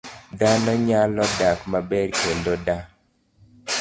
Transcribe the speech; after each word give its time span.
Dhano 0.39 0.71
nyalo 0.87 1.25
dak 1.37 1.59
maber 1.71 2.07
kendo 2.19 2.53
da 2.65 2.77